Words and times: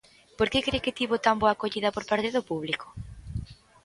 Por 0.37 0.47
que 0.51 0.65
cre 0.67 0.83
que 0.83 0.97
tivo 0.99 1.15
tan 1.25 1.35
boa 1.41 1.53
acollida 1.55 1.93
por 1.95 2.03
parte 2.09 2.29
do 2.35 2.45
público? 2.49 2.87